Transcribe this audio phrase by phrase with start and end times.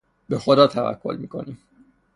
[0.29, 1.57] به خدا توکل میکنیم.